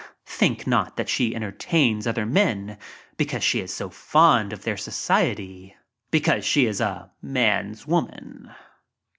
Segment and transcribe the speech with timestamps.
[0.25, 2.79] Think not that she "entertains" other men
[3.17, 5.77] be cause she is so fond of their society—
[6.09, 8.49] because she is a "man's woman."